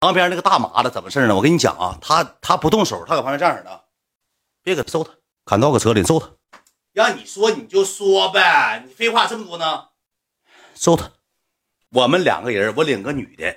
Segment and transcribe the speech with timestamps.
[0.00, 1.36] 旁边那个大麻子怎么事呢？
[1.36, 3.82] 我跟你讲啊，他他不动手，他搁旁边这样式的，
[4.62, 5.10] 别搁揍他，
[5.44, 6.30] 砍刀搁车里揍他。
[6.94, 9.88] 让你说你就说呗，你废话这么多呢？
[10.74, 11.10] 揍他！
[11.92, 13.54] 我们两个人，我领个女的，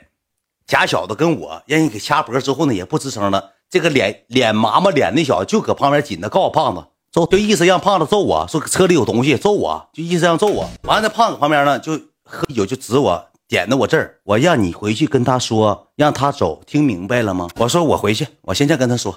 [0.67, 3.53] 假小子跟我让人给掐脖之后呢，也不吱声了。
[3.69, 10.69] 这个脸脸麻麻脸那小子就搁旁边紧的告诉胖子揍，就意思让胖子揍我说车里有东西揍我，就意思让揍我。
[10.83, 11.93] 完了，那胖子旁边呢就
[12.25, 17.47] 喝酒就指我点的我这儿，我让你回去跟他说，让他走，听明白了吗？
[17.57, 19.11] 我说我回去，我现在跟他说，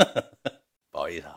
[0.90, 1.36] 不好意思啊。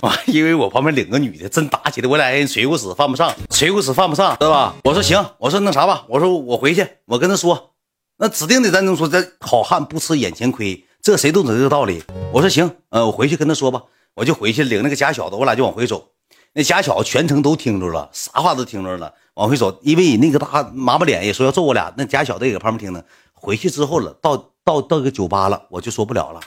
[0.00, 4.74] 啊，因为我旁边领个女的，真打起来，我俩人捶过死犯不上，捶过死犯不上，知道吧？
[4.84, 7.74] 我说行，我说那啥吧，我说我回去，我跟他说，
[8.16, 12.02] 那指定的，咱能说这好汉不吃眼前亏，这谁都知这个道理。
[12.32, 13.82] 我说行，呃，我回去跟他说吧，
[14.14, 16.08] 我就回去领那个假小子，我俩就往回走。
[16.54, 19.78] 那假小子全程都听着了，啥话都听着了，往回走。
[19.82, 23.04] 因为那个大麻麻脸也说要揍我俩，那假小子也搁旁边听着。
[23.32, 26.40] 回去之后了，到到到个酒吧了，我就说不了了。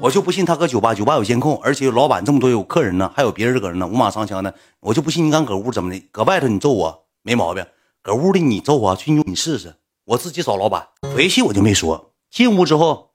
[0.00, 6.08] 我就不信他搁酒吧，酒吧有监控，而且有老板这么多有客人呢，还有别人搁这呢，五马上枪的，我就不信你敢搁屋怎么的？
[6.10, 7.66] 搁外头你揍我没毛病，
[8.00, 9.74] 搁屋里你揍我去你试试，
[10.06, 10.88] 我自己找老板。
[11.14, 13.10] 回去我就没说，进屋之后，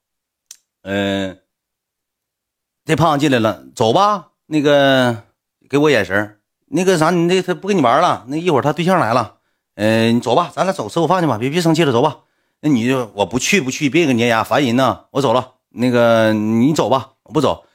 [0.83, 1.39] 嗯，
[2.85, 5.23] 这胖子进来了，走吧，那个
[5.69, 9.37] 给我眼神那个啥，你那他不跟你玩了，那一会儿他对象来了，
[9.75, 12.21] 嗯，你走吧，咱俩走吃口饭去吧，别别生气了，走吧。
[12.61, 15.53] 那你就我不去不去，别搁粘牙，烦人呢，我走了。
[15.69, 17.65] 那个你走吧，我不走，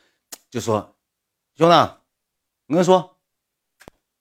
[0.51, 0.97] 就说
[1.57, 3.17] 兄弟，我跟你说，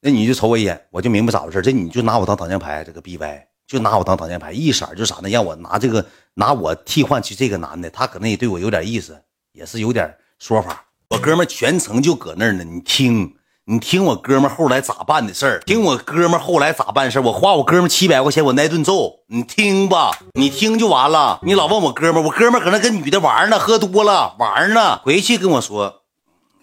[0.02, 1.62] 那你就瞅我一眼，我就明白咋回事。
[1.62, 5.30] 这你就拿我当挡箭牌，这个逼歪，就拿我当挡箭牌，一色就啥呢？
[5.30, 9.20] 让我拿这个拿我替换去这个男的，他可能也对我有点意思，
[9.54, 10.86] 也是有点说法。
[11.10, 13.36] 我哥们全程就搁那儿呢，你听。
[13.72, 17.22] 你听我哥们后来咋办的事儿，听我哥们后来咋办事儿。
[17.22, 21.40] 我花我哥们七百块钱，我挨顿揍，你听吧，你听就完了。
[21.44, 26.02] 你老问我哥们，我哥们搁那跟女的玩呢，喝多了玩呢，回去跟我说，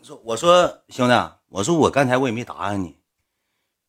[0.02, 1.14] 说我说兄弟，
[1.50, 2.96] 我说我刚才我也没答应你。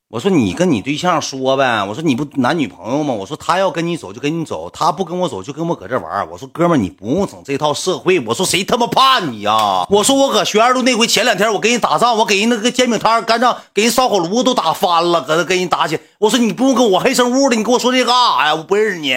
[0.09, 3.13] 我说你跟你对象说呗，我说你不男女朋友吗？
[3.13, 6.25] 我说他要跟你走就跟你走，他不跟我走就跟我搁这玩。
[6.31, 8.17] 我说哥们你不用整这套社会。
[8.21, 9.85] 我说谁他妈怕你呀？
[9.89, 15.99] 我说我搁学院路那回前两天我跟人打仗，我给人那个煎饼摊干仗，给人烧烤炉都打翻了，搁那跟人打起。
[16.19, 18.55] 我说你不用跟我黑生物的，你跟我说这干啥呀？
[18.55, 19.13] 我不认识你，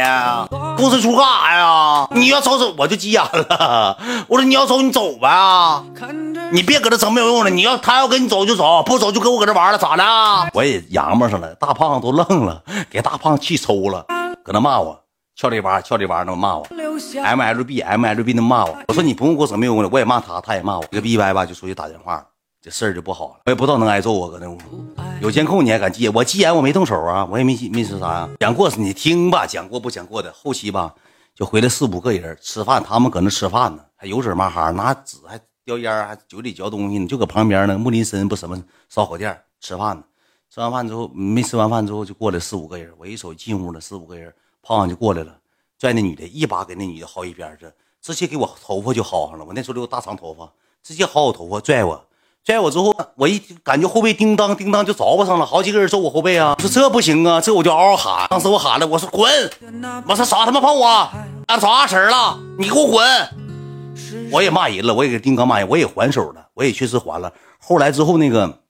[0.76, 2.08] 公司处干啥呀？
[2.16, 3.96] 你要走走我就急眼了。
[4.26, 5.28] 我说你要走你走呗，
[6.52, 7.50] 你别搁这整没有用的。
[7.50, 10.50] 你要他要跟你走就走，不走就跟我搁这玩了，咋的？
[10.52, 10.82] 我也。
[10.90, 14.04] 洋巴上了，大胖子都愣了，给大胖气抽了，
[14.42, 15.00] 搁那骂我，
[15.36, 18.76] 翘这娃，翘这娃，那么骂我，MLB，MLB 那么骂我。
[18.88, 20.84] 我说你不用给我整没有用的，我也骂他，他也骂我。
[20.90, 22.26] 这个逼歪吧就出去打电话了，
[22.60, 23.34] 这事儿就不好了。
[23.46, 24.58] 我也不知道能挨揍啊，搁那屋
[25.20, 26.10] 有监控，你还敢接？
[26.10, 28.28] 我既然，我没动手啊，我也没没说啥呀。
[28.40, 30.32] 讲过是你听吧，讲过不讲过的。
[30.32, 30.92] 后期吧
[31.34, 37.78] 就回来四五个人吃饭，他们搁那吃饭呢，还油嘴麻哈，拿纸还叼烟，还酒里嚼东西呢，就搁旁边呢。
[37.78, 40.02] 木林森不什么烧烤店吃饭呢。
[40.52, 42.92] 吃完饭之后，没吃完饭之后就过来四五个人。
[42.98, 45.32] 我一手进屋了，四五个人，胖子就过来了，
[45.78, 47.70] 拽那女的，一把给那女的薅一边去，
[48.02, 49.44] 直接给我头发就薅上了。
[49.44, 50.50] 我那时候留大长头发，
[50.82, 52.04] 直接薅我头发，拽我，
[52.42, 56.56] 拽我之后，我一感觉后背叮当叮当就着不上了，好几个人揍我后背啊！
[56.58, 58.26] 我说这不行啊，这我就嗷嗷喊。
[58.28, 59.30] 当时我喊了，我说滚！
[60.08, 60.84] 我说啥他妈碰我？
[60.88, 62.36] 啊，啥事儿了？
[62.58, 63.39] 你给我滚！
[64.32, 67.32] 我也骂人了，我也给丁刚骂人，我也还手了，我也确实还了。
[67.58, 68.60] 后来之后那个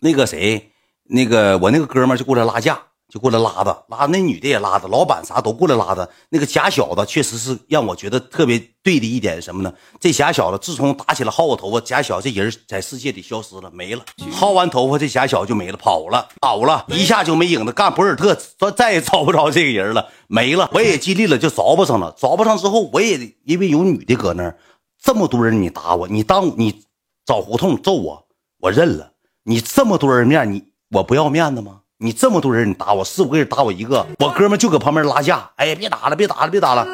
[0.00, 0.70] 那个谁？
[1.06, 6.10] 那个我那个哥们就过来拉架，就过来拉的，拉那女的也拉的，老板啥都过来拉的。
[6.30, 9.72] 那个假小子确实是让我觉得特别对的一点什么呢？
[10.00, 14.04] 这假小子自从打起来薅我头发，假小子这人在世界里消失了，没了。
[14.32, 20.68] 薅完头发，这假小子就没了，跑了，跑了一下就没影子，干博尔特，说再也找不着这个人了，没了。
[20.72, 24.58] 我也尽力了，就找不上了，找不上之后，我也因为有女的搁那儿，
[25.00, 26.82] 这么多人你打我，你当你
[27.26, 28.26] 找胡同揍我，
[28.60, 29.12] 我认了。
[29.44, 30.64] 你这么多人面你。
[30.90, 31.80] 我不要面子吗？
[31.98, 35.48] 你这么多人，你打我四五个人打我一个，我哥们就搁旁边拉架。
[35.54, 36.84] 哎呀，别打了，别打了，别打了，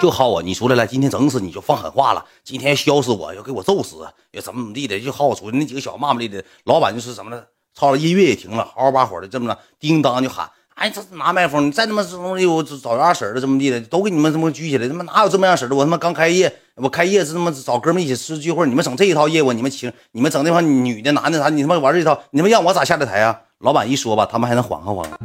[0.00, 0.40] 就薅我。
[0.40, 3.96] 你出来了，今天整死你就放狠话了，今天削死我，要给我揍死，
[4.30, 5.58] 要怎么怎么地的，就薅我出来。
[5.58, 10.48] 那几个小骂骂咧咧，老板就是怎么的，操了音乐也停了，嗷嗷把火的这么着，叮当就喊。
[10.74, 15.74] 哎，这拿麦克风，你再他妈这东西，我找二婶的这么地的，都给你们这么举起来，他妈哪有这么样式的？
[15.74, 23.40] 我他妈刚开业，我开业是他妈找哥们一起吃聚会，你们整这一套业务，你们请你们整那帮女的男的啥，你他妈玩这套，你们让我咋下的台啊？
[23.62, 25.16] 老板一说吧，他们还能缓和缓和。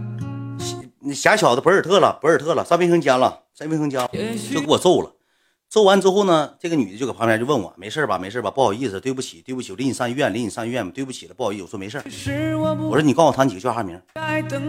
[1.11, 3.99] 狭小的博尔特了，博尔特了，上卫生间了，上卫生间
[4.53, 5.11] 就给我揍了。
[5.67, 8.19] 揍完之后呢，这个女的就搁旁边就问我，没事吧？
[8.19, 8.51] 没事吧？
[8.51, 11.63] 不好意思，对不起，对不起，我领你上医院，领你上医院，对不起了，不好意思。
[11.63, 11.99] 我说没事
[12.55, 13.99] 我说你告诉我他几个叫啥名？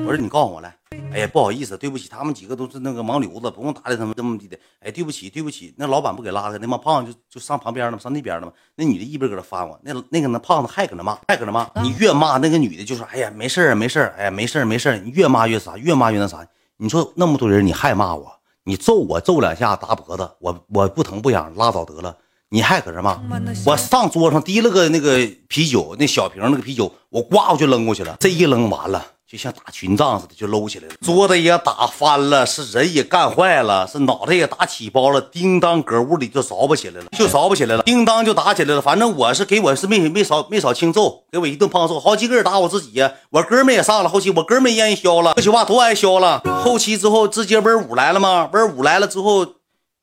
[0.07, 0.75] 我说你告诉我来。
[1.13, 4.59] 哎呀，不好意思，对不起，他们几个都是那个盲流子，不用搭理他们这么地的。
[4.81, 7.99] 哎，对不起，对不起，那老板不给拉开，那帮胖子就就上旁边了吗？
[7.99, 8.53] 上那边了吗？
[8.77, 11.69] 那女的一边搁那翻我，那那个那胖子还搁那骂，还搁那骂。
[11.83, 14.99] 你越骂那个女的就说，哎呀，没事儿，没事儿，哎呀，没事儿，没事儿。
[14.99, 16.47] 你越骂越啥，越骂越那啥。
[16.77, 18.33] 你说那么多人，你还骂我？
[18.65, 22.17] 你揍我揍两下打脖子，我我不疼不痒，拉倒得了。
[22.51, 23.21] 你还搁这骂？
[23.67, 28.17] 我上桌上提了个那个啤酒，那小瓶那个啤酒，我呱我就扔过去了。
[28.21, 30.95] 这一扔完了，就像打群仗似的，就搂起来了。
[31.03, 35.21] 桌子也打翻了，是人也干坏了，是脑袋也打起包了。
[35.21, 37.83] 叮当搁屋里就着不起来了，就着不起来了。
[37.83, 38.81] 叮当就打起来了。
[38.81, 42.01] 反正我是给我是没没少没少轻揍，给我一顿胖揍。
[42.01, 44.09] 好几个人打我自己呀，我哥们也上了。
[44.09, 46.41] 后期我哥们烟消了，这句话都挨消了。
[46.65, 48.49] 后期之后直接温五来了吗？
[48.51, 49.47] 温五来了之后。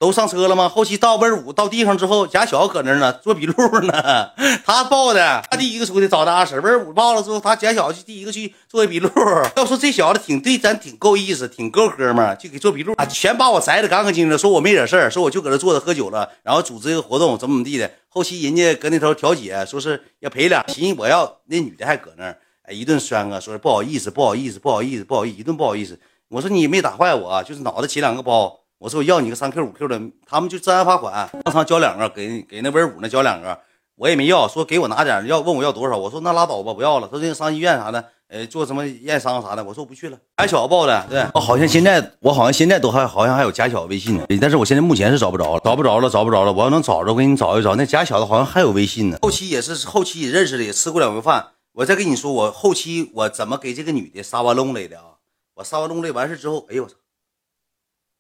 [0.06, 0.70] 都上车了吗？
[0.70, 4.30] 后期到温五到地方之后，贾小搁那呢，做笔录呢。
[4.64, 6.62] 他报的，他第一个出去找他阿婶。
[6.62, 9.10] 温五报了之后，他贾小就第一个去做笔录。
[9.56, 14.38] 要说这小子挺对咱挺够意思，挺够哥们，就给做笔录，全把我摘的干干净净。
[14.38, 17.90] 说我没惹事儿，说我就搁这坐着喝酒了，然后组织一个活动，怎么怎么地的。
[18.08, 22.26] 后期人家搁那头调解，说是要赔两，寻思我要那女的还搁那，
[22.62, 26.00] 哎，一顿酸啊，说不好意思，不好意思，不好意思，不好意思，一顿不好意思。
[26.30, 28.60] 我说你没打坏我，就是脑袋起两个包。
[28.78, 33.58] 我说我要你个三 Q 五 Q 的，他们就自然罚款，当场交两个，给给那温五那交两个，
[33.96, 37.08] 我也没要，说给我拿点，要问我要多少，我说那拉倒吧，不要了。
[37.08, 40.18] 他说这上医院啥的，呃，做什么验伤啥的，我说我不去了。
[40.38, 46.52] 假小报的，对，我好像现在我好像现在都还好像还有假小微信呢，但是我现在目前是找不着了，找不着了，找不着了。
[46.52, 47.76] 我要能找着，我给你找一找。
[47.76, 51.48] 那假小子好像还有微信呢，后期也是后期也认识的，也吃过两回饭。
[51.76, 55.16] 我再跟你说，我后期我怎么给这个女的撒完弄来的啊？
[55.56, 56.96] 我撒完弄来完事之后，哎呦我操，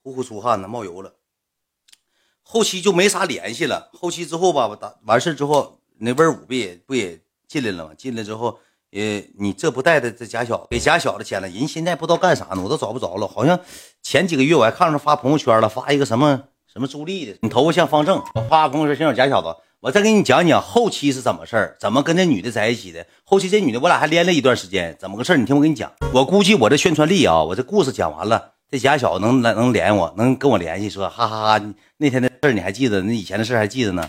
[0.05, 1.13] 呼呼出汗呢，冒油了。
[2.43, 3.89] 后期就没啥联系了。
[3.91, 7.91] 后期之后吧，打完事之后，那温五不也不也进来了吗？
[7.97, 8.59] 进来之后，
[8.91, 13.27] 呃，你这不带的这假小子给假小子钱了，人现在不知道干啥呢，我都找不着了。
[13.27, 13.59] 好像
[14.03, 19.59] 前几个月我还看着发朋友圈了，发一个什么什么朱莉的，你头发像方正，我发朋友圈先找假小子。
[19.79, 23.07] 我再给你讲讲后期是怎么事儿，怎么跟那女的在一起的。
[23.23, 25.37] 后期这女的我俩还连了一段时间，怎么个事儿？
[25.37, 25.91] 你听我给你讲。
[26.13, 28.54] 我估计我这宣传力啊，我这故事讲完了。
[28.75, 33.01] 这贾小能来能连我，能跟我联系，说哈哈哈，那天的事你还记得？
[33.03, 34.05] 那以前的事还记得呢？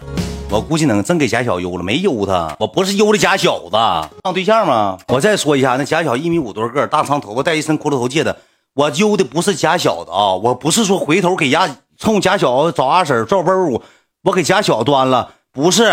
[0.51, 3.77] 我估计能真给贾小悠了，没悠他，我不是悠的贾小子，
[4.25, 4.99] 当对象吗？
[5.07, 8.37] 我再说一下，那贾小一米五多个，大长头发，戴一身骷髅头戒的，
[8.75, 13.81] 我悠的不是贾小子啊，我不是说回头给丫冲贾小找阿婶赵奔五，
[14.25, 15.93] 我给贾小端了，不是，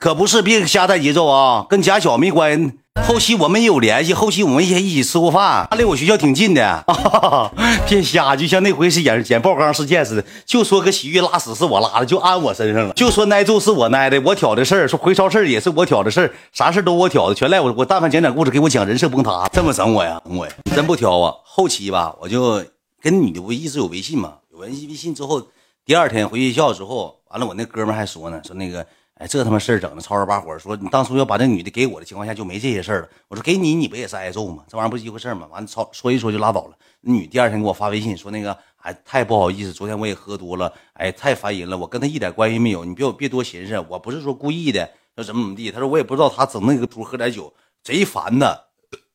[0.00, 2.72] 可不是，别瞎带节奏啊，跟贾小没关系。
[3.02, 6.84] 后期我们也有联系，后期我们也一起吃过饭，他离我学校挺近的。
[7.88, 12.94] 别瞎，就像那回是演演爆缸事件似的，就说个洗浴拉屎是我拉的，就安我身上了。
[12.94, 17.72] 就说挨揍是我挨的，我挑的事儿，说回超市也是我挑的事儿，啥事都我挑的，全赖我。
[17.76, 20.22] 我但凡讲点故事，给我讲人设崩塌，这么整我呀？
[20.24, 20.52] 整我呀？
[20.74, 21.34] 真不挑啊！
[21.44, 22.64] 后期吧，我就
[23.02, 25.42] 跟女的不一直有微信嘛，有微信微信之后，
[25.84, 28.86] 第二天回学校之后，完了我那哥们还说呢，说那个。
[29.26, 33.08] 这他妈事儿整的吵吵把火，说你当初要把这女的给我的情况下就没这些事儿了。
[33.28, 34.64] 我说给你，你不也是挨揍吗？
[34.68, 35.46] 这玩意儿不是一回事吗？
[35.50, 36.76] 完了吵说一说就拉倒了。
[37.00, 45.70] 女第二天给我发微信说那个，哎，太不好意思，昨天我也喝多了，哎，太烦人了，我跟他一点关系没有，你别别多寻思，我不是说故意的，说怎么怎么地。
[45.70, 48.68] 他说我也不知道他整那个图喝点酒，贼烦的，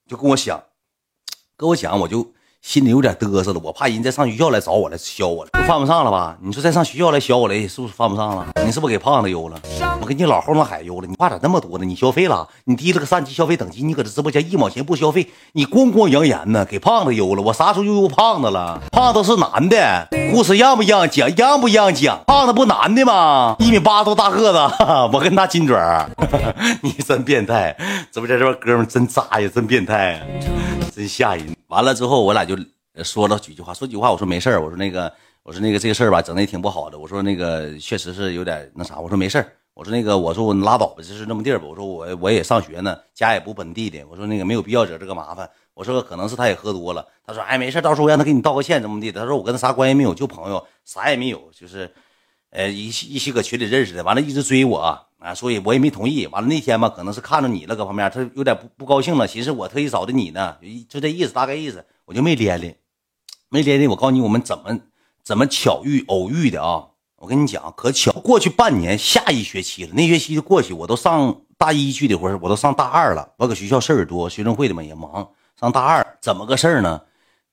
[0.08, 0.64] 就跟我想，
[1.56, 2.34] 跟我讲，我就。
[2.62, 6.38] 心里有点嘚瑟了，我怕人再上学校来找我来削我了，就犯不上了吧？
[6.42, 8.46] 你说再上学校来削我来，是不是犯不上了？
[8.66, 9.58] 你是不是给胖子邮了？
[10.02, 11.86] 我给你老后脑海邮了，你话咋那么多呢？
[11.86, 12.46] 你消费了？
[12.66, 16.66] 你低了个三级消费等级，你搁这直播间一毛钱不消费，你光光扬言呢？
[16.66, 18.80] 给胖子邮了，我啥时候又邮胖子了？
[18.92, 21.30] 胖子是男的，故事让不让讲？
[21.38, 22.22] 让不让讲？
[22.28, 23.56] 胖子不男的吗？
[23.60, 24.76] 一米八多大个子，
[25.14, 25.76] 我跟他金嘴
[26.84, 27.76] 你真变态！
[28.12, 30.22] 直播间这帮哥们真渣呀，真变态，
[30.94, 31.56] 真吓人。
[31.70, 32.56] 完了之后，我俩就
[33.04, 34.12] 说了几句话，说几句话。
[34.12, 35.12] 我说没事我说那个，
[35.44, 36.98] 我说那个这个事儿吧，整的也挺不好的。
[37.00, 39.00] 我说那个确实是有点那啥。
[39.00, 41.66] 我说没事我说那个，我说我拉倒吧，就是那么地儿吧。
[41.66, 44.04] 我说我我也上学呢，家也不本地的。
[44.10, 45.50] 我说那个没有必要惹这个麻烦。
[45.74, 47.06] 我说可能是他也喝多了。
[47.26, 49.22] 他说哎没事到时候我让他给你道个歉，怎么地的。
[49.22, 51.90] 他说我跟他啥关系没有，就朋友，啥也没有，就是，
[52.50, 54.04] 呃一一起搁群里认识的。
[54.04, 54.78] 完了，一直追我
[55.20, 56.28] 啊，所以我也没同意。
[56.28, 60.58] 完了那天吧，可能是看着你了，各方面他有点不不高兴了，寻思我特意找的你呢，
[60.90, 61.86] 就这意思，大概意思。
[62.10, 62.76] 我就没连的，
[63.50, 63.88] 没连的。
[63.88, 64.80] 我告诉你，我们怎么
[65.24, 66.88] 怎么巧遇偶遇的啊？
[67.18, 73.34] 我跟你讲，可巧，过去半年，下一学期了，那学期就过去，我都上大一去的会儿，我都上大二了。
[73.38, 75.30] 我搁学校事儿多，学生会的嘛也忙。
[75.60, 77.02] 上大二怎么个事儿呢？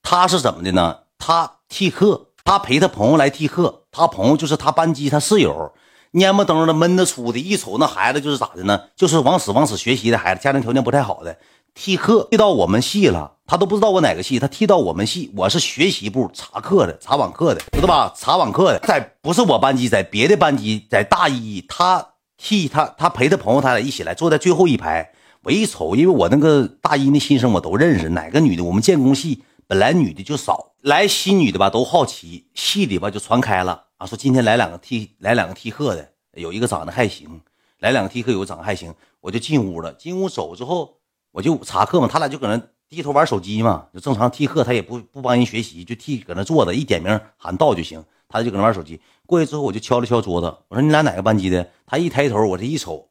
[0.01, 1.01] 他是怎么的呢？
[1.19, 3.83] 他替课，他陪他朋友来替课。
[3.91, 5.75] 他朋友就是他班级他室友，
[6.13, 7.39] 蔫不登的，闷的粗的。
[7.39, 8.85] 一瞅那孩子就是咋的呢？
[8.97, 11.39] 就是往死往死学习的孩子，家庭条件不太好的。
[11.77, 13.35] 替课，替到我们系了。
[13.47, 18.13] 他都不知道我哪个系，他替到我们系，我是学习部查课的，查网课的，知道吧？
[18.17, 25.13] 查网课的，在不是我班级，在别的班级，在大一，他替他，他陪他朋友，他俩一起来，坐在最后一排。
[25.43, 28.65] 我一瞅，因为我那个大一那新生我都认识，哪个女的？
[28.65, 37.43] 我们建工系本来女的就少，来新女的吧，都好奇，系里吧就传开了啊，说今天来两个替来两个替课的，有一个长得还行，
[37.79, 39.93] 来两个替课，有个长得还行，我就进屋了。
[39.93, 40.95] 进屋走之后，
[41.37, 42.61] 我就查课嘛，他俩就搁那。
[42.89, 49.01] 低头玩手机嘛，就正常替课，他也不不帮人学习，就替搁那坐着，一点名喊到就行，他就搁那玩手机。
[49.27, 51.69] 过去之后，我就敲了敲桌子，我说你俩哪个班级的？
[51.85, 53.09] 他一抬头，我这一瞅，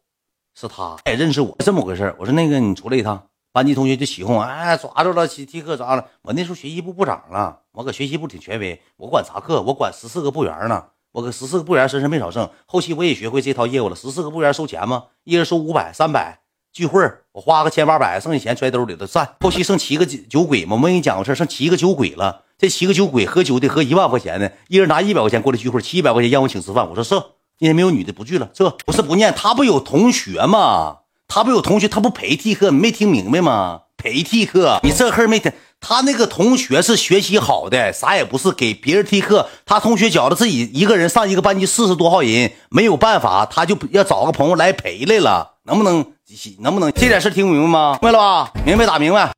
[0.55, 6.05] 是他，他也认识我，这么回事我说那个你出来一趟，班级同学就起哄，哎，抓着了，替替课抓了。
[6.21, 12.49] 我那时候学习部部长了，我搁学习部挺权威，我管查课，我管十四个部员呢，我搁十四个部员身上没少挣。
[12.65, 15.07] 后期我也学会这套业务了，十四个部员收钱吗？
[15.25, 16.44] 一人收五百、三百。
[16.75, 19.35] 聚会我花个千八百，剩下钱揣兜里头散。
[19.39, 22.41] 后期剩七个酒鬼嘛，我跟你讲个事剩七个酒鬼了。
[22.57, 26.89] 这七个酒鬼喝酒得喝一万块钱的，一人拿一百块钱过来聚会，七百块钱让我请吃饭。
[26.89, 27.15] 我说是，
[27.57, 28.49] 今天没有女的不聚了。
[28.53, 30.97] 这不是不念，他不有同学吗？
[31.29, 33.83] 他不有同学，他不陪替课，你没听明白吗？
[33.95, 35.53] 陪替课，你这事没听。
[35.79, 39.47] 他那个同学是学习好的，啥也不是，给别人替课。
[39.65, 46.05] 他同学觉得自己一个人上一个班级四十多号人没有办法，他就要找个朋友来陪来了，能不能？
[46.59, 47.99] 能不能这点事听明白吗？
[48.01, 48.51] 明白了吧？
[48.65, 49.31] 明白打明白。